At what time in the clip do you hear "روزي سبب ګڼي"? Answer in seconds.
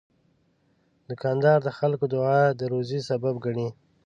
2.71-3.69